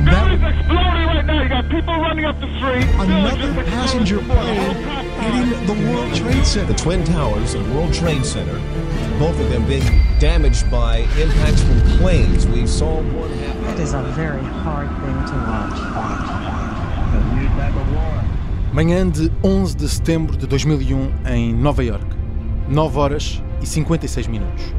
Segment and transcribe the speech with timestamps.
[0.00, 1.42] building's exploding right now.
[1.42, 2.86] You got people running up the street.
[3.00, 4.74] Another passenger plane
[5.20, 6.72] hitting the World Trade Center.
[6.72, 8.58] The Twin Towers and World Trade Center,
[9.18, 9.84] both of them being
[10.18, 12.46] damaged by impacts from planes.
[12.46, 13.64] We saw one happen.
[13.74, 15.86] It is a very hard thing to watch.
[18.72, 22.04] Manhã de 11 de setembro de 2001 em Nova York.
[22.68, 24.74] 9 horas e 56 minutos.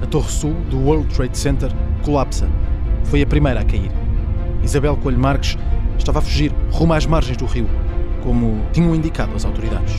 [0.00, 1.70] A Torre Sul do World Trade Center
[2.02, 2.48] colapsa.
[3.04, 4.01] Foi a primeira a cair.
[4.62, 5.56] Isabel Coelho Marques
[5.98, 7.68] estava a fugir rumo às margens do rio,
[8.22, 9.94] como tinham indicado as autoridades.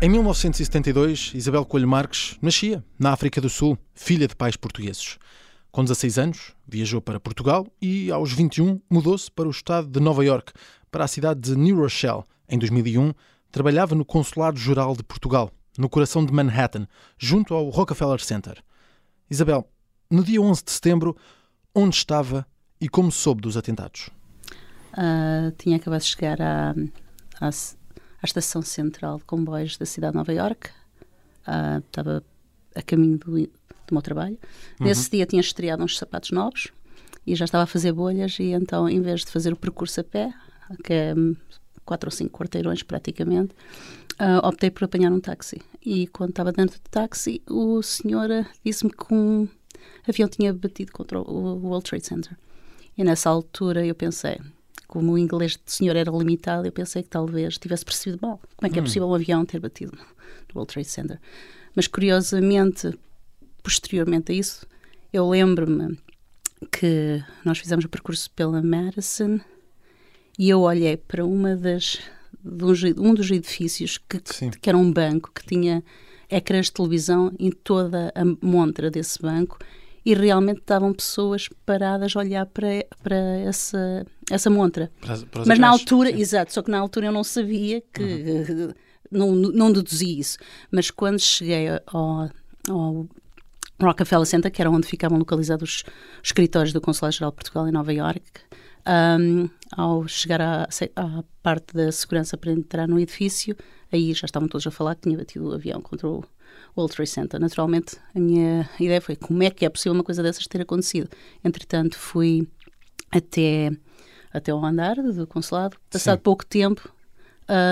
[0.00, 5.18] Em 1972, Isabel Coelho Marques nascia na África do Sul, filha de pais portugueses.
[5.70, 10.24] Com 16 anos, viajou para Portugal e, aos 21, mudou-se para o estado de Nova
[10.24, 10.52] York,
[10.90, 12.24] para a cidade de New Rochelle.
[12.48, 13.12] Em 2001,
[13.50, 16.88] trabalhava no Consulado Geral de Portugal, no coração de Manhattan,
[17.18, 18.56] junto ao Rockefeller Center.
[19.30, 19.68] Isabel,
[20.10, 21.14] no dia 11 de setembro,
[21.78, 22.44] onde estava
[22.80, 24.10] e como soube dos atentados?
[24.92, 26.74] Uh, tinha acabado de chegar à,
[27.40, 30.70] à, à, estação central de comboios da cidade de Nova York.
[31.46, 32.24] Uh, estava
[32.74, 34.36] a caminho do, do meu trabalho.
[34.80, 34.86] Uhum.
[34.86, 36.68] Nesse dia tinha estreado uns sapatos novos
[37.24, 40.04] e já estava a fazer bolhas e então, em vez de fazer o percurso a
[40.04, 40.32] pé,
[40.82, 41.14] que é
[41.84, 43.54] quatro ou cinco quarteirões praticamente,
[44.20, 45.62] uh, optei por apanhar um táxi.
[45.84, 48.28] E quando estava dentro do táxi, o senhor
[48.64, 49.48] disse-me que um
[50.06, 52.36] avião tinha batido contra o World Trade Center.
[52.96, 54.40] E nessa altura eu pensei,
[54.86, 58.40] como o inglês do senhor era limitado, eu pensei que talvez tivesse percebido mal.
[58.56, 58.84] Como é que é hum.
[58.84, 60.04] possível um avião ter batido no
[60.54, 61.20] World Trade Center?
[61.74, 62.98] Mas curiosamente,
[63.62, 64.66] posteriormente a isso,
[65.12, 65.98] eu lembro-me
[66.72, 69.38] que nós fizemos o percurso pela Madison
[70.38, 71.98] e eu olhei para uma das
[72.96, 74.20] um dos edifícios que,
[74.60, 75.82] que era um banco que tinha
[76.30, 79.58] ecrãs de televisão em toda a montra desse banco
[80.04, 84.90] e realmente estavam pessoas paradas a olhar para, para essa, essa montra.
[85.00, 86.20] Para, para Mas na altura, sim.
[86.20, 88.02] exato, só que na altura eu não sabia que.
[88.02, 88.72] Uhum.
[89.10, 90.36] Não, não deduzi isso.
[90.70, 92.28] Mas quando cheguei ao,
[92.68, 93.08] ao
[93.80, 95.84] Rockefeller Center, que era onde ficavam localizados os
[96.22, 98.22] escritórios do Consulado-Geral de Portugal em Nova York,
[99.20, 103.56] um, ao chegar à, à, parte da segurança para entrar no edifício,
[103.92, 106.24] aí já estavam todos a falar que tinha batido o avião contra o
[106.76, 107.40] World Trade Center.
[107.40, 111.08] Naturalmente, a minha ideia foi como é que é possível uma coisa dessas ter acontecido.
[111.44, 112.48] Entretanto, fui
[113.10, 113.70] até,
[114.32, 115.76] até ao andar do consulado.
[115.90, 116.22] Passado Sim.
[116.22, 116.92] pouco tempo,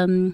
[0.08, 0.32] um,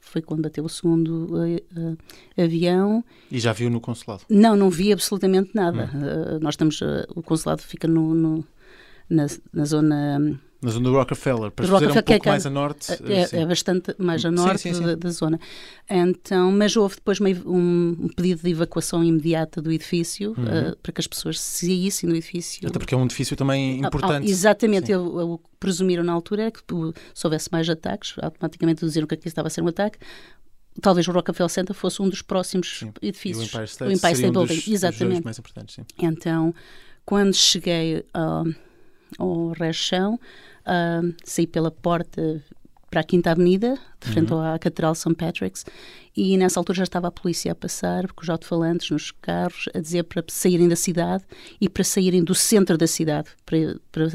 [0.00, 3.04] foi quando bateu o segundo uh, uh, avião.
[3.30, 4.24] E já viu no consulado?
[4.28, 5.90] Não, não vi absolutamente nada.
[5.94, 6.36] Hum.
[6.36, 6.80] Uh, nós estamos,
[7.14, 8.44] o consulado fica no, no
[9.08, 12.92] na, na zona na zona do Rockefeller, para fazer um pouco é, mais a norte.
[12.92, 14.86] É, é, bastante mais a norte sim, sim, sim.
[14.86, 15.40] Da, da, zona.
[15.90, 20.70] Então, mas houve depois um, um, pedido de evacuação imediata do edifício uhum.
[20.70, 22.68] uh, para que as pessoas saíssem do edifício.
[22.68, 24.26] Até porque é um edifício também ah, importante.
[24.26, 26.62] Ah, exatamente, eu, eu presumiram na altura que
[27.12, 29.98] se houvesse mais ataques, automaticamente diziam que aqui estava a ser um ataque,
[30.80, 32.92] talvez o Rockefeller Center fosse um dos próximos sim.
[33.02, 33.46] edifícios.
[33.46, 35.16] E o Empire State, o Empire State um Building, dos, exatamente.
[35.16, 35.82] Dos mais importantes, sim.
[35.98, 36.54] Então,
[37.04, 38.54] quando cheguei uh,
[39.18, 40.18] ao rechão,
[40.66, 42.42] uh, saí pela porta
[42.92, 44.40] para a Quinta Avenida, de frente uhum.
[44.42, 45.14] à Catedral St.
[45.14, 45.64] Patrick's,
[46.14, 49.80] e nessa altura já estava a polícia a passar, com os alto-falantes nos carros, a
[49.80, 51.24] dizer para saírem da cidade
[51.58, 54.08] e para saírem do centro da cidade, para, para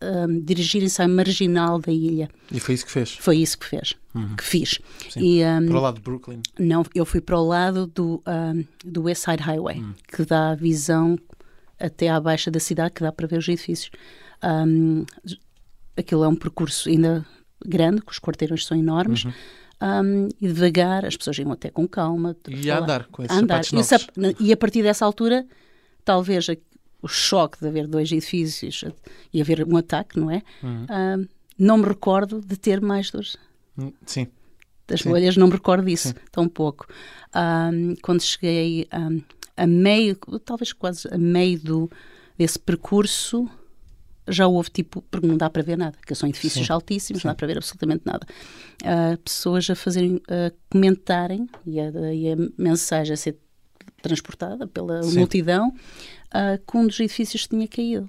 [0.00, 2.28] um, dirigirem-se à marginal da ilha.
[2.52, 3.16] E foi isso que fez?
[3.16, 4.36] Foi isso que fez, uhum.
[4.36, 4.78] que fiz.
[5.10, 5.20] Sim.
[5.20, 6.40] E, um, para o lado de Brooklyn?
[6.56, 9.94] Não, eu fui para o lado do, um, do West Side Highway, uhum.
[10.06, 11.18] que dá a visão
[11.80, 13.90] até à baixa da cidade, que dá para ver os edifícios.
[14.42, 15.04] Um,
[15.98, 17.26] aquilo é um percurso ainda
[17.64, 19.24] grande, que os quarteirões são enormes.
[19.24, 19.32] Uhum.
[19.80, 22.36] Um, e devagar, as pessoas iam até com calma.
[22.48, 23.62] E a andar com esses andar.
[24.40, 25.46] E, e, a partir dessa altura,
[26.04, 26.46] talvez
[27.00, 28.84] o choque de haver dois edifícios
[29.32, 30.42] e haver um ataque, não é?
[30.62, 30.86] Uhum.
[30.90, 31.28] Um,
[31.58, 33.36] não me recordo de ter mais dores.
[33.76, 34.26] Hum, sim.
[34.86, 35.10] Das Sim.
[35.10, 36.14] bolhas, não me recordo disso, Sim.
[36.32, 36.86] tão pouco.
[37.36, 38.88] Um, quando cheguei
[39.58, 41.90] a meio, talvez quase a meio do,
[42.38, 43.46] desse percurso,
[44.28, 46.72] já houve tipo, porque não dá para ver nada, que são edifícios Sim.
[46.72, 47.28] altíssimos, Sim.
[47.28, 48.26] não dá para ver absolutamente nada.
[48.82, 53.36] Uh, pessoas a fazerem, a comentarem e a, e a, mensagem a ser
[54.02, 55.18] transportada pela Sim.
[55.18, 58.08] multidão uh, que um dos edifícios tinha caído.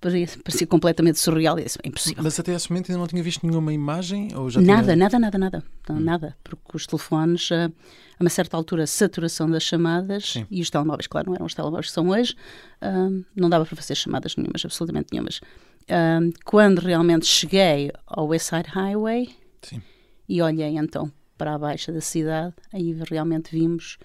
[0.00, 2.24] Parecia, completamente surreal e disse, é impossível.
[2.24, 4.34] Mas até esse momento ainda não tinha visto nenhuma imagem?
[4.34, 4.96] Ou já nada, tinha...
[4.96, 6.00] nada, nada, nada, hum.
[6.00, 6.36] nada.
[6.42, 7.70] Porque os telefones, uh,
[8.18, 10.46] a uma certa altura, saturação das chamadas Sim.
[10.50, 12.34] e os telemóveis, claro, não eram os telemóveis que são hoje,
[12.82, 15.36] uh, não dava para fazer chamadas nenhumas, absolutamente nenhumas.
[15.82, 19.28] Uh, quando realmente cheguei ao West Side Highway
[19.60, 19.82] Sim.
[20.26, 23.98] e olhei então para a baixa da cidade, aí realmente vimos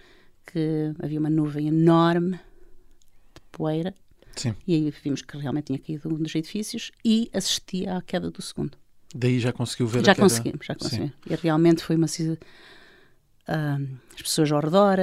[0.45, 3.93] que havia uma nuvem enorme de poeira
[4.35, 4.55] Sim.
[4.67, 8.41] E aí vimos que realmente tinha caído um dos edifícios e assisti à queda do
[8.41, 8.77] segundo.
[9.13, 10.27] Daí já conseguiu ver Já a queda?
[10.27, 11.13] conseguimos, já conseguimos.
[11.29, 12.39] E realmente foi uma cidade.
[13.47, 14.99] as pessoas ao redor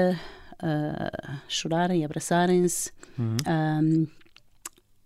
[0.62, 2.93] a chorarem, abraçarem-se.
[3.19, 4.06] Um,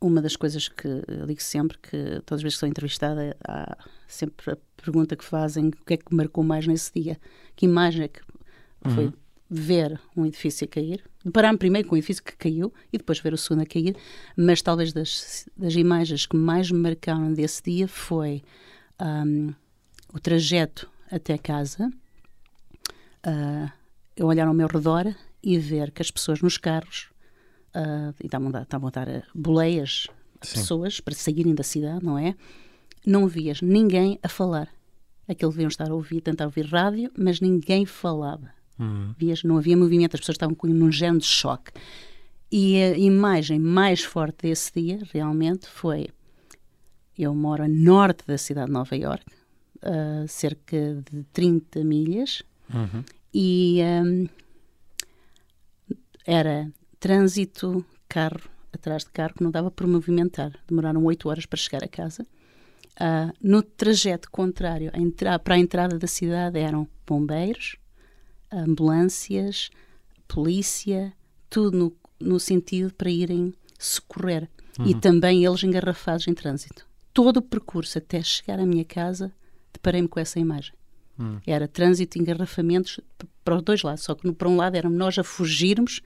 [0.00, 3.76] uma das coisas que eu digo sempre, que todas as vezes que sou entrevistada, há
[4.06, 7.19] sempre a pergunta que fazem: o que é que marcou mais nesse dia?
[7.55, 8.20] Que imagem é que
[8.94, 9.12] foi
[9.49, 11.02] ver um edifício a cair?
[11.26, 13.96] Deparar-me primeiro com o edifício que caiu e depois ver o segundo a cair,
[14.37, 18.44] mas talvez das, das imagens que mais me marcaram desse dia foi
[19.00, 19.52] um,
[20.14, 21.90] o trajeto até casa,
[23.26, 23.73] uh,
[24.17, 25.12] eu olhar ao meu redor
[25.43, 27.08] e ver que as pessoas nos carros
[27.75, 30.06] uh, estavam, a, estavam a dar boleias
[30.40, 30.61] a Sim.
[30.61, 32.37] pessoas para saírem da cidade, não é?
[33.05, 34.69] Não vias ninguém a falar.
[35.26, 38.55] Aquilo deviam estar a ouvir, tentar ouvir rádio, mas ninguém falava.
[39.19, 41.73] Vias, não havia movimento, as pessoas estavam com um género de choque.
[42.50, 46.08] E a imagem mais forte desse dia, realmente, foi
[47.19, 49.25] eu moro a norte da cidade de Nova Iorque,
[49.82, 52.43] a cerca de 30 milhas,
[53.32, 54.26] e hum,
[56.26, 56.70] era
[57.00, 58.40] trânsito, carro
[58.73, 60.52] atrás de carro, que não dava para movimentar.
[60.69, 62.26] Demoraram 8 horas para chegar a casa.
[62.99, 67.76] Ah, no trajeto contrário a entra- para a entrada da cidade eram bombeiros,
[68.60, 69.70] ambulâncias,
[70.28, 71.12] polícia,
[71.50, 74.48] tudo no, no sentido para irem socorrer.
[74.84, 76.86] E também eles engarrafados em trânsito.
[77.14, 79.32] Todo o percurso até chegar à minha casa,
[79.72, 80.74] deparei-me com essa imagem.
[81.46, 83.00] Era trânsito e engarrafamentos
[83.42, 84.02] para os dois lados.
[84.04, 86.02] Só que no- para um lado eram nós a fugirmos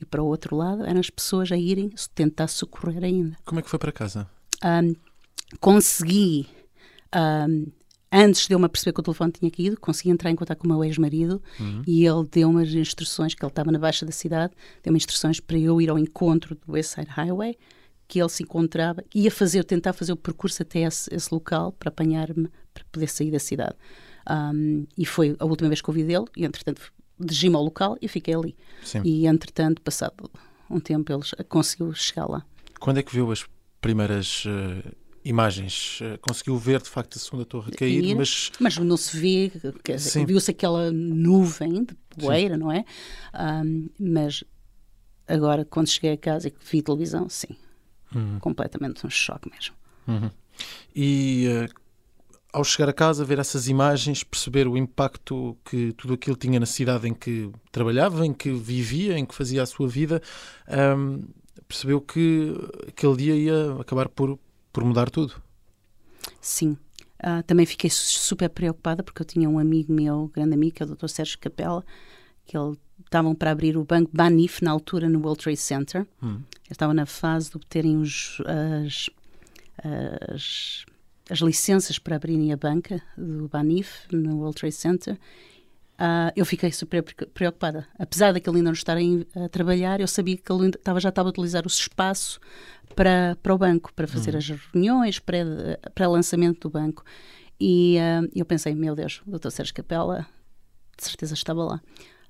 [0.00, 3.62] e para o outro lado eram as pessoas a irem tentar socorrer ainda Como é
[3.62, 4.26] que foi para casa?
[4.64, 4.94] um,
[5.60, 6.46] consegui,
[7.14, 7.66] um,
[8.14, 10.66] antes de eu me perceber que o telefone tinha caído, consegui entrar em contato com
[10.66, 11.42] o meu ex-marido
[11.86, 15.58] e ele deu umas instruções, que ele estava na baixa da cidade, deu-me instruções para
[15.58, 17.58] eu ir ao encontro do West Side Highway,
[18.06, 21.88] que ele se encontrava, ia fazer, tentar fazer o percurso até esse, esse local para
[21.88, 23.74] apanhar-me, para poder sair da cidade.
[24.30, 28.06] Um, e foi a última vez que ouvi dele, e entretanto dirigi-me ao local e
[28.06, 28.56] fiquei ali.
[28.84, 29.00] Sim.
[29.04, 30.30] E entretanto, passado
[30.70, 32.44] um tempo, ele conseguiu chegar lá.
[32.78, 33.44] Quando é que viu as
[33.80, 34.92] primeiras eh,
[35.24, 35.98] imagens?
[36.02, 39.50] Eh, conseguiu ver de facto a segunda torre cair, mas mas não se vê,
[39.98, 40.26] Sim.
[40.26, 42.84] viu-se aquela nuvem de poeira, não é?
[43.32, 44.44] Ahm, mas
[45.26, 47.56] agora, quando cheguei a casa e vi televisão, sim,
[48.14, 48.38] Uhum.
[48.38, 49.74] completamente um choque mesmo.
[50.94, 51.68] E eh,
[52.52, 56.66] ao chegar a casa, ver essas imagens, perceber o impacto que tudo aquilo tinha na
[56.66, 60.22] cidade em que trabalhava, em que vivia, em que fazia a sua vida,
[60.68, 61.22] ahm,
[61.66, 62.52] percebeu que
[62.86, 64.38] aquele dia ia acabar por,
[64.74, 65.40] por mudar tudo.
[66.40, 66.76] Sim.
[67.18, 70.82] Ah, também fiquei su- super preocupada porque eu tinha um amigo meu, grande amigo, que
[70.82, 71.06] é o Dr.
[71.08, 71.82] Sérgio Capela,
[72.44, 76.06] que ele estavam para abrir o banco Banif na altura no World Trade Center.
[76.22, 76.40] Hum.
[76.68, 78.38] Eu estava na fase de obterem os,
[78.84, 79.08] as,
[80.32, 80.84] as,
[81.30, 85.18] as licenças para abrirem a banca do Banif no World Trade Center.
[85.98, 87.86] Ah, eu fiquei super pre- preocupada.
[87.98, 91.08] Apesar daquele ainda não estar em- a trabalhar, eu sabia que ele ainda estava, já
[91.10, 92.40] estava a utilizar o espaço
[92.96, 97.04] para, para o banco, para fazer as reuniões, pré- pré-lançamento do banco.
[97.60, 99.50] E ah, eu pensei, meu Deus, o Dr.
[99.50, 100.26] Sérgio Capela
[100.98, 101.80] de certeza estava lá.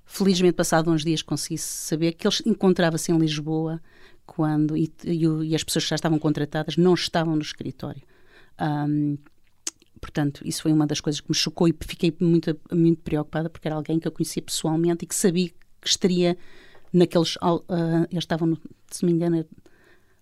[0.07, 3.81] Felizmente, passado uns dias, consegui saber que ele encontrava-se em Lisboa
[4.27, 8.03] quando e, e e as pessoas que já estavam contratadas não estavam no escritório.
[8.59, 9.17] Ahm,
[10.05, 13.67] portanto, isso foi uma das coisas que me chocou e fiquei muito, muito preocupada porque
[13.67, 16.37] era alguém que eu conhecia pessoalmente e que sabia que estaria
[16.93, 17.39] naqueles.
[17.41, 17.59] ah,
[18.11, 18.59] eles estavam, no-
[18.91, 19.47] se me engano,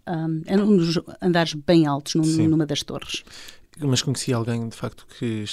[0.06, 3.24] ahm, era um dos andares bem altos, num- numa das torres.
[3.80, 5.44] Mas conhecia alguém de facto que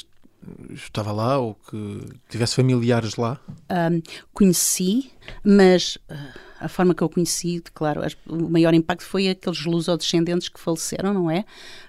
[0.72, 3.40] estava lá ou que tivesse familiares lá?
[3.70, 4.02] Um,
[4.34, 5.12] conheci,
[5.44, 10.60] mas uh, a forma que eu conheci, claro, o maior impacto foi aqueles lusodescendentes que
[10.60, 11.46] faleceram, não é?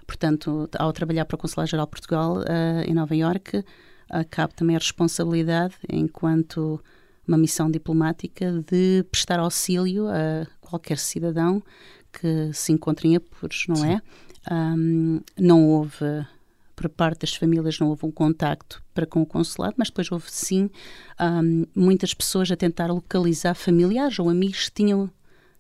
[0.07, 3.65] Portanto, ao trabalhar para o Consulado-Geral de Portugal uh, em Nova Iorque,
[4.29, 6.83] cabe também a responsabilidade, enquanto
[7.29, 11.63] uma missão diplomática, de prestar auxílio a qualquer cidadão
[12.13, 14.03] que se encontre em apuros, não é?
[14.51, 16.27] Um, não houve
[16.81, 20.31] por parte das famílias não houve um contacto para com o consulado, mas depois houve
[20.31, 20.71] sim
[21.21, 25.11] hum, muitas pessoas a tentar localizar familiares ou amigos que tinham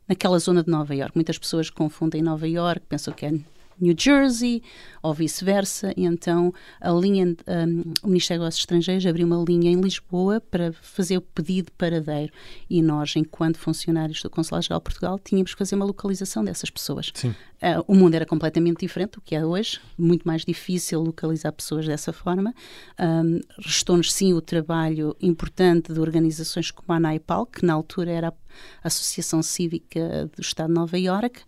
[0.09, 1.15] naquela zona de Nova York.
[1.15, 3.35] Muitas pessoas confundem Nova York, pensam que é
[3.81, 4.63] New Jersey
[5.03, 9.71] ou vice-versa, e então a linha, hum, o Ministério dos Negócios Estrangeiros abriu uma linha
[9.71, 12.33] em Lisboa para fazer o pedido de paradeiro
[12.69, 17.13] e nós, enquanto funcionários do Consulado-Geral de Portugal, tínhamos que fazer uma localização dessas pessoas.
[17.61, 21.87] Uh, o mundo era completamente diferente do que é hoje, muito mais difícil localizar pessoas
[21.87, 22.55] dessa forma.
[22.99, 28.29] Um, Restou-nos, sim, o trabalho importante de organizações como a NAIPAL, que na altura era
[28.29, 28.35] a
[28.83, 31.43] Associação Cívica do Estado de Nova Iorque,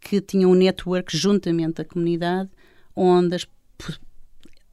[0.00, 2.50] que tinha um network juntamente à comunidade,
[2.96, 3.46] onde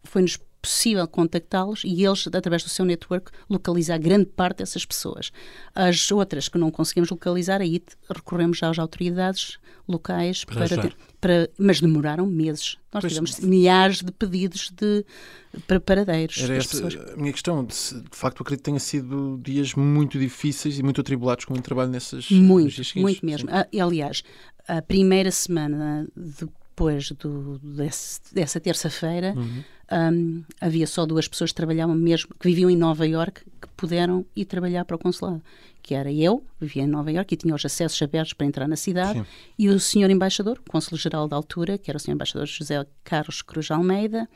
[0.04, 5.32] foi-nos possível contactá-los e eles, através do seu network, localizar grande parte dessas pessoas.
[5.74, 7.82] As outras que não conseguimos localizar, aí
[8.14, 12.78] recorremos já às autoridades locais Para para, para- mas demoraram meses.
[12.94, 13.14] Nós Pois.
[13.14, 15.06] tivemos milhares de pedidos de
[15.66, 17.12] para paradeiros Era esta pessoas.
[17.14, 17.64] a minha questão.
[17.64, 21.62] De, de facto, acredito que tenha sido dias muito difíceis e muito atribulados com o
[21.62, 23.50] trabalho nesses nos Muito, muito mesmo.
[23.50, 23.56] Sim.
[23.56, 24.24] Ah, aliás,
[24.68, 26.06] a primeira semana
[26.78, 29.64] depois do, desse- dessa terça-feira, Uhum.
[29.92, 34.24] hum, havia só duas pessoas que trabalhavam mesmo, que viviam em Nova Iorque, que puderam
[34.36, 35.42] ir trabalhar para o consulado.
[35.82, 38.76] Que era eu, vivia em Nova Iorque e tinha os acessos abertos para entrar na
[38.76, 39.26] cidade, Sim.
[39.58, 43.42] e o senhor embaixador, o cônsul-geral da altura, que era o senhor embaixador José Carlos
[43.42, 44.30] Cruz Almeida.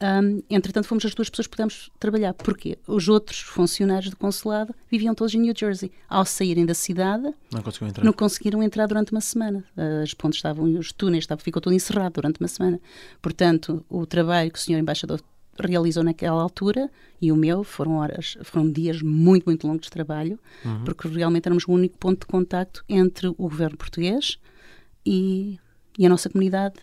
[0.00, 2.32] Hum, entretanto, fomos as duas pessoas que pudemos trabalhar.
[2.32, 2.78] Porquê?
[2.86, 5.90] Os outros funcionários do consulado viviam todos em New Jersey.
[6.08, 8.04] Ao saírem da cidade, Não entrar.
[8.04, 9.64] não conseguiram entrar durante uma semana.
[10.02, 12.80] As pontes estavam, os túneis estavam, ficou tudo encerrado durante uma semana.
[13.20, 15.20] Portanto, o trabalho que o senhor embaixador
[15.58, 16.88] realizou naquela altura
[17.20, 20.38] e o meu foram horas, foram dias muito, muito longos de trabalho,
[20.84, 24.38] porque realmente éramos o único ponto de contacto entre o governo português
[25.04, 25.58] e,
[25.98, 26.76] e a nossa comunidade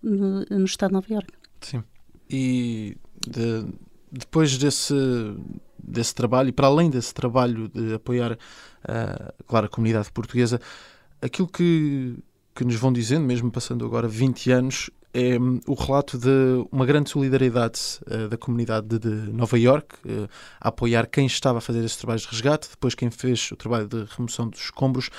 [0.00, 1.32] no, no estado de Nova Iorque.
[1.60, 1.82] Sim.
[2.32, 2.96] E
[3.26, 3.66] de-
[4.10, 4.94] depois desse,
[5.82, 8.38] desse trabalho, e para além desse trabalho de apoiar,
[8.84, 10.60] ah, claro, a comunidade portuguesa,
[11.20, 12.16] aquilo que,
[12.54, 17.10] que nos vão dizendo, mesmo passando agora 20 anos, é o relato de uma grande
[17.10, 20.26] solidariedade ah, da comunidade de, de Nova Iorque eh,
[20.58, 23.86] a apoiar quem estava a fazer esses trabalhos de resgate, depois quem fez o trabalho
[23.86, 25.10] de remoção dos escombros.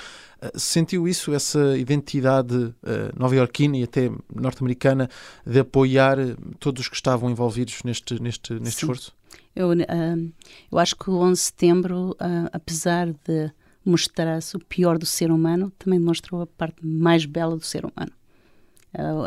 [0.42, 5.08] Ah, sentiu isso, essa identidade ah, nova-iorquina e até norte-americana
[5.46, 8.86] de apoiar eh, todos os que estavam envolvidos neste, neste, neste Sim.
[8.86, 9.12] esforço?
[9.54, 12.16] Eu, eu acho que o 11 de setembro,
[12.52, 13.52] apesar de
[13.84, 18.10] mostrar-se o pior do ser humano, também demonstrou a parte mais bela do ser humano.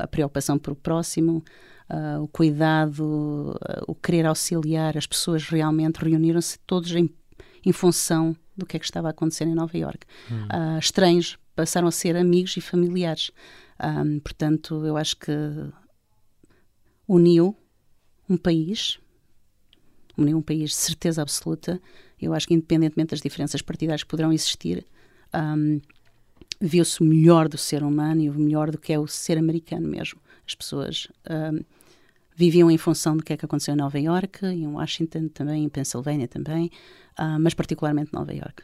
[0.02, 1.44] A preocupação pelo próximo,
[1.90, 7.10] ah, o cuidado, ah, o querer auxiliar, as pessoas realmente reuniram-se todos em,
[7.66, 10.06] em função do que é que estava a acontecer em Nova Iorque.
[10.50, 13.32] Ah, estranhos passaram a ser amigos e familiares.
[13.80, 15.32] Ah, portanto, eu acho que
[17.08, 17.56] uniu
[18.30, 19.00] um país,
[20.18, 21.82] uniu um país de certeza absoluta.
[22.20, 24.86] Eu acho que, independentemente das diferenças partidárias que poderão existir,
[25.34, 25.80] hum,
[26.60, 29.88] viu-se o melhor do ser humano e o melhor do que é o ser americano
[29.88, 30.20] mesmo.
[30.48, 31.60] As pessoas hum,
[32.36, 35.70] viviam em função do que é que aconteceu em Nova Iorque, em Washington também, em
[35.70, 36.72] Pensilvânia também,
[37.16, 38.64] ah, mas particularmente Nova Iorque.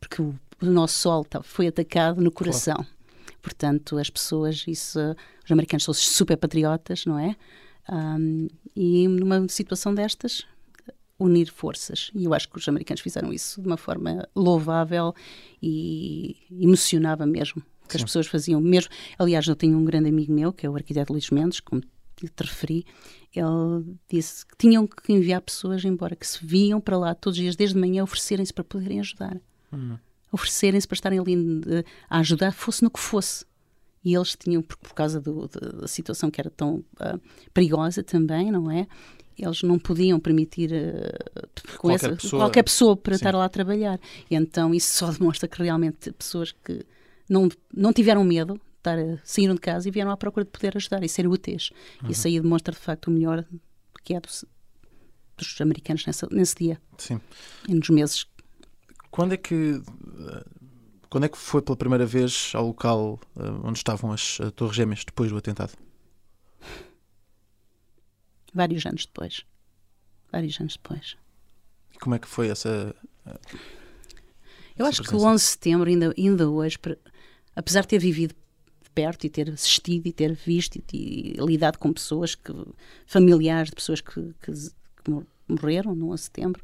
[0.00, 2.84] Porque o, o nosso sol tá- foi atacado no coração.
[3.40, 4.98] Portanto, as pessoas, isso,
[5.44, 7.34] os americanos são super patriotas, não é?
[7.88, 10.46] Ahm, e numa situação destas,
[11.22, 12.10] unir forças.
[12.14, 15.14] E eu acho que os americanos fizeram isso de uma forma louvável
[15.62, 17.62] e emocionava mesmo.
[17.88, 18.90] Que as pessoas faziam mesmo.
[19.18, 21.82] Aliás, eu tenho um grande amigo meu, que é o arquiteto Luís Mendes, como
[22.16, 22.86] te referi,
[23.34, 27.42] ele disse que tinham que enviar pessoas embora, que se viam para lá todos os
[27.42, 29.40] dias, desde manhã, oferecerem-se para poderem ajudar.
[30.30, 31.34] Oferecerem-se para estarem ali
[31.66, 33.44] eh, a ajudar, fosse no que fosse.
[34.04, 37.18] E eles tinham, por, por causa do- da- situação que era tão ah,
[37.54, 38.86] perigosa também, não é?
[39.38, 40.70] Eles não podiam permitir
[41.78, 43.16] com Qualquer essa- pessoa- qualquer pessoa para Sim.
[43.20, 43.98] estar lá a trabalhar.
[44.30, 46.84] E então isso só demonstra que realmente pessoas que
[47.28, 50.50] não, não tiveram medo, de estar, a- saíram de casa e vieram à procura de
[50.50, 51.70] poder ajudar e ser úteis.
[52.08, 53.44] Isso aí demonstra de facto o melhor
[54.04, 54.44] que é dos,
[55.38, 57.20] dos americanos nessa, nesse dia, Sim.
[57.68, 58.26] e nos meses.
[59.12, 59.80] Quando é que
[61.12, 64.74] quando é que foi pela primeira vez ao local eh, onde estavam as eh, Torres
[64.74, 65.72] Gêmeas depois do atentado?
[68.54, 69.44] Vários anos depois.
[70.32, 71.18] Vários anos depois.
[71.94, 72.96] E como é que foi essa
[74.74, 75.34] Eu Essa acho que o presença.
[75.34, 76.78] 11 de setembro, ainda, ainda hoje,
[77.54, 78.34] apesar de ter vivido
[78.82, 82.54] de perto e ter assistido e ter visto e, e lidado com pessoas que,
[83.04, 86.62] familiares de pessoas que, que, que morreram no 11 de setembro,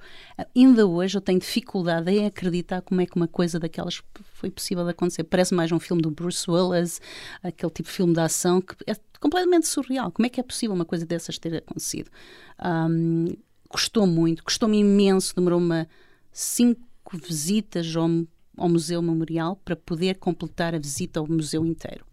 [0.54, 4.02] ainda hoje eu tenho dificuldade em acreditar como é que uma coisa daquelas
[4.34, 5.24] foi possível de acontecer.
[5.24, 7.00] Parece mais um filme do Bruce Willis,
[7.42, 10.10] aquele tipo de filme de ação que é completamente surreal.
[10.10, 12.10] Como é que é possível uma coisa dessas ter acontecido?
[12.58, 13.34] Ahm,
[13.68, 15.86] custou muito, custou-me imenso, demorou-me
[16.32, 16.82] cinco
[17.12, 18.08] visitas ao,
[18.56, 22.06] ao Museu Memorial para poder completar a visita ao museu inteiro.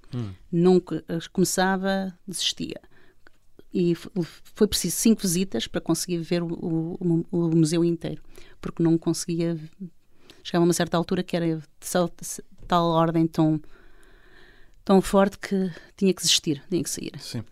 [0.52, 2.80] Nunca eh, começava, desistia.
[3.78, 8.22] E foi preciso cinco visitas para conseguir ver o, o- o museu inteiro,
[8.62, 9.58] porque não conseguia.
[10.42, 13.60] Chegava a uma certa altura que era de tal, de tal ordem tão,
[14.86, 17.12] tão forte que tinha que desistir, tinha que sair.
[17.20, 17.44] Sim.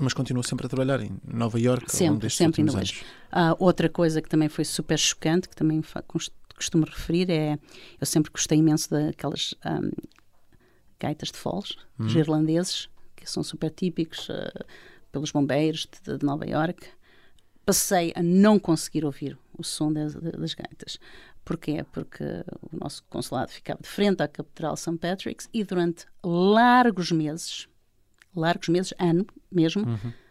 [0.00, 3.04] Mas- continua sempre a trabalhar em Nova Iorque Sempre, sempre ainda hoje.
[3.30, 5.82] Ah, outra coisa que também foi super chocante, que também
[6.56, 7.58] costumo referir, é
[8.00, 9.90] eu sempre gostei imenso daquelas ahm,
[10.98, 14.64] gaitas de foles, dos irlandeses, que são super típicos eh,
[15.18, 16.86] pelos bombeiros de, de Nova Iorque.
[17.66, 20.98] Passei a não conseguir ouvir o som das, das gaitas.
[21.44, 21.84] Porquê?
[21.92, 22.24] Porque
[22.72, 24.96] o nosso consulado ficava de frente à Catedral St.
[24.98, 27.68] Patrick's e durante largos meses,
[28.34, 29.84] largos meses, ano mesmo,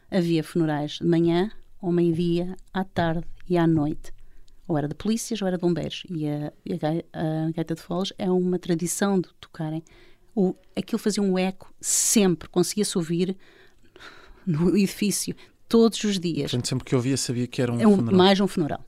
[0.09, 1.51] havia funerais de manhã,
[1.81, 4.13] ao meio-dia, à tarde e à noite.
[4.67, 6.03] Ou era de polícias ou era de bombeiros.
[6.09, 6.53] E a,
[7.13, 9.83] a, a gaita de foles é uma tradição de tocarem.
[10.35, 13.37] O, aquilo fazia um eco sempre, conseguia-se ouvir
[14.47, 15.35] no edifício
[15.69, 16.49] todos os dias.
[16.49, 18.11] gente sempre que ouvia sabia que era um, É um- funeral.
[18.11, 18.17] Uhum.
[18.17, 18.83] mais um funeral.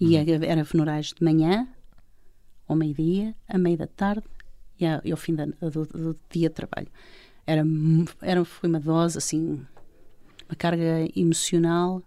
[0.00, 1.68] E era, era funerais de manhã,
[2.66, 4.24] ao meio-dia, a meio da tarde
[4.78, 6.88] e, e ao fim da- do, do dia de trabalho.
[7.46, 7.62] Era,
[8.22, 9.60] era, foi uma dose, assim,
[10.48, 12.02] uma carga emocional.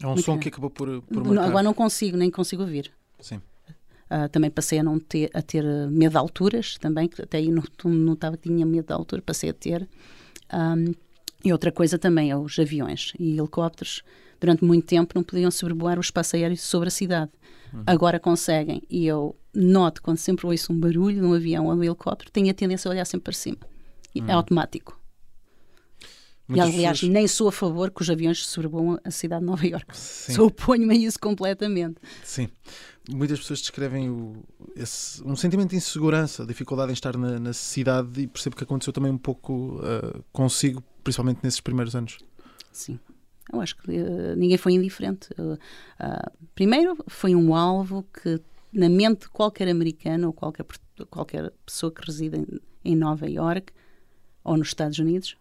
[0.00, 0.42] É um som grande.
[0.42, 1.44] que acabou por, por marcar.
[1.48, 2.90] agora não consigo, nem consigo ouvir.
[3.20, 3.40] Sim.
[4.10, 7.38] Ah, também passei a não ter, a ter eh, medo de alturas, também, que até
[7.38, 9.88] aí não, não estava que tinha medo de altura, passei a ter.
[10.50, 10.92] Ahm,
[11.44, 14.02] e outra coisa também é os aviões e helicópteros.
[14.40, 17.30] Durante muito tempo não podiam sobrevoar o espaço aéreo sobre a cidade.
[17.86, 18.82] Agora conseguem.
[18.88, 22.30] E eu noto, quando sempre ouço um barulho de um avião ou de um helicóptero,
[22.30, 23.58] tenho a tendência a olhar sempre para cima.
[24.14, 25.00] E É automático.
[26.46, 29.46] Muitas e aliás, pessoas- nem sou a favor que os aviões sobrevoam a cidade de
[29.46, 29.96] Nova Iorque.
[29.96, 30.34] Sim.
[30.34, 31.96] Só oponho-me a isso completamente.
[32.22, 32.48] Sim.
[33.10, 34.42] Muitas pessoas descrevem o,
[34.74, 38.92] esse- um sentimento de insegurança, dificuldade em estar na, na cidade e percebo que aconteceu
[38.94, 42.18] também um pouco ah, consigo, principalmente nesses primeiros anos.
[42.72, 42.98] Sim.
[43.52, 45.28] Eu acho que eh, ninguém foi indiferente.
[45.98, 48.40] Ah, primeiro, foi um alvo que,
[48.72, 50.64] na mente de qualquer americano ou qualquer,
[51.10, 52.46] qualquer pessoa que reside em,
[52.92, 53.70] em Nova Iorque
[54.42, 55.36] ou nos Estados Unidos,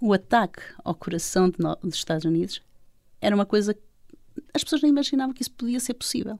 [0.00, 2.60] o ataque ao coração de no- dos Estados Unidos
[3.20, 3.80] era uma coisa que
[4.52, 6.38] as pessoas nem imaginavam que isso podia ser possível.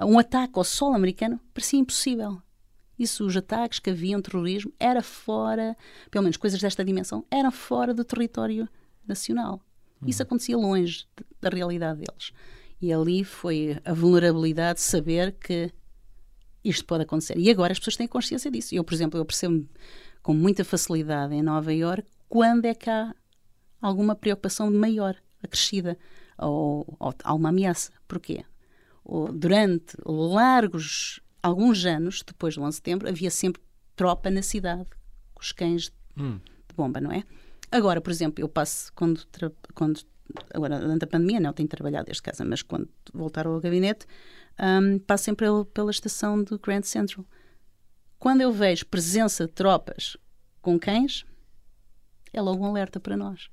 [0.00, 2.40] Um ataque ao solo americano parecia impossível.
[2.98, 5.76] Isso, os ataques que haviam, terrorismo, era fora,
[6.10, 8.68] pelo menos coisas desta dimensão, eram fora do território
[9.06, 9.60] nacional.
[10.06, 12.32] Isso acontecia longe de- da realidade deles.
[12.80, 15.72] E ali foi a vulnerabilidade de saber que
[16.64, 17.38] isto pode acontecer.
[17.38, 18.74] E agora as pessoas têm consciência disso.
[18.74, 19.68] Eu, por exemplo, eu percebo
[20.22, 23.14] com muita facilidade em Nova Iorque quando é que há
[23.80, 25.98] alguma preocupação maior, acrescida,
[26.38, 27.92] ou, ou alguma ameaça.
[28.06, 28.44] Porquê?
[29.34, 33.62] Durante largos, alguns anos, depois do 11 de setembro, havia sempre
[33.96, 34.88] tropa na cidade,
[35.34, 37.24] com os cães de bomba, não é?
[37.70, 39.26] Agora, por exemplo, eu passo, quando,
[39.74, 40.00] quando
[40.54, 44.06] agora durante a pandemia, não tenho trabalhado desde casa, mas quando voltar ao gabinete,
[44.60, 47.26] hum, passo sempre pela, pela estação do Grand Central.
[48.18, 50.16] Quando eu vejo presença de tropas
[50.60, 51.24] com cães,
[52.32, 53.50] é logo um alerta para nós.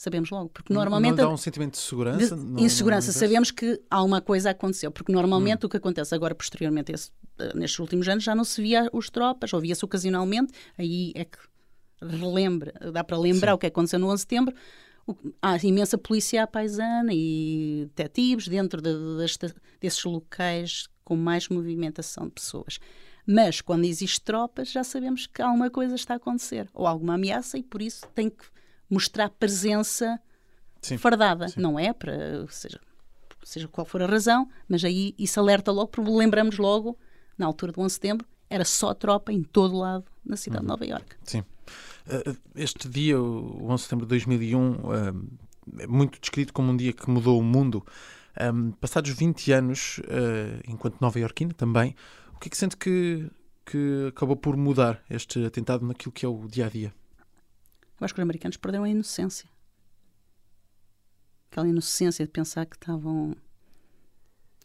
[0.00, 2.36] Sabemos logo, porque normalmente não dá um sentimento de segurança?
[2.36, 3.08] de Não- insegurança.
[3.08, 7.52] não- Sabemos que alguma coisa aconteceu, porque normalmente o que acontece agora, posteriormente, esse, eh,
[7.56, 11.36] nestes últimos anos, já não se via os tropas, ou via-se ocasionalmente, aí é que
[12.00, 14.54] relembra, dá para lembrar o que aconteceu no 11 de setembro.
[15.04, 21.48] O- Há imensa polícia à paisana e detetives dentro de- desta- desses locais com mais
[21.48, 22.78] movimentação de pessoas.
[23.26, 27.58] Mas quando existe tropas, já sabemos que alguma coisa está a acontecer, ou alguma ameaça,
[27.58, 28.44] e por isso tem que
[28.90, 30.20] mostrar presença
[30.80, 30.96] Sim.
[30.98, 31.92] fardada, não é?
[31.92, 32.80] Para, seja,
[33.42, 36.98] seja qual for a razão, mas aí isso alerta logo, porque lembramos logo,
[37.36, 40.68] na altura do 11 de setembro, era só tropa em todo lado na cidade de
[40.68, 41.16] Nova Iorque.
[41.24, 41.40] Sim.
[42.06, 45.28] Uh, Este dia, o 11 de setembro de 2001, um,
[45.78, 47.84] é muito descrito como um dia que mudou o mundo.
[48.80, 50.00] Passados 20 anos,
[50.66, 51.96] enquanto nova-iorquina também,
[52.34, 53.28] o que é que sente que,
[53.66, 56.94] que acabou por mudar este atentado naquilo que é o dia-a-dia?
[58.00, 59.48] Eu acho que os americanos perderam a inocência.
[61.50, 63.34] Aquela inocência de pensar que estavam.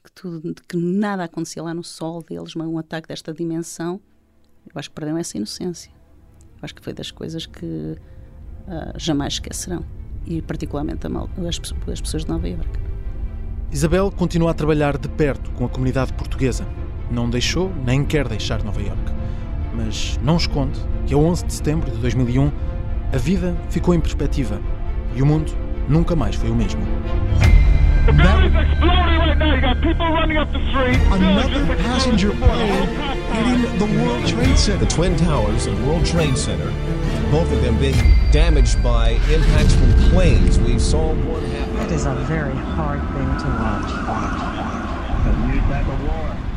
[0.03, 3.99] que, tudo, que nada acontecia lá no sol deles, um ataque desta dimensão.
[4.65, 5.91] Eu acho que perderam essa inocência.
[5.91, 7.97] Eu acho que foi das coisas que
[8.67, 9.85] ah, jamais esquecerão.
[10.25, 11.59] E particularmente as,
[11.91, 12.79] as pessoas de Nova Iorque.
[13.71, 16.65] Isabel continua a trabalhar de perto com a comunidade portuguesa.
[17.11, 19.11] Não deixou nem quer deixar Nova Iorque.
[19.75, 22.72] Mas não esconde que a 11 de setembro de 2001
[23.13, 24.59] a vida ficou em perspectiva
[25.15, 25.55] e o mundo
[25.87, 26.81] nunca mais foi o mesmo.
[28.05, 29.55] The building's exploding right now.
[29.55, 30.99] You got people running up the street.
[31.11, 32.87] Another passenger plane
[33.31, 34.85] hitting the World Trade Center.
[34.85, 36.69] The Twin Towers and World Trade Center,
[37.31, 37.95] both of them being
[38.31, 40.59] damaged by impacts from planes.
[40.59, 41.77] We saw one happen.
[41.85, 43.91] It is a very hard thing to watch.
[45.25, 46.52] A new type of war.